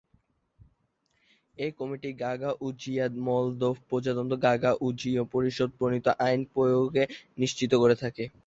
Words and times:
এই 1.57 1.71
কমিটি 1.79 2.09
গাগাউজিয়ায় 2.21 3.11
মলদোভা 3.25 3.81
প্রজাতন্ত্র 3.89 4.35
এবং 4.35 4.43
গাগাউজীয় 4.45 5.15
গণপরিষদ 5.19 5.69
প্রণীত 5.77 6.07
আইনের 6.25 6.51
প্রয়োগ 6.53 6.91
নিশ্চিত 7.37 7.71
করে 7.81 7.95
থাকে। 8.03 8.23